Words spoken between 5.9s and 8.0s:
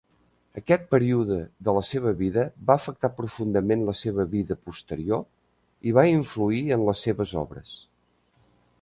i va influir en les seves obres.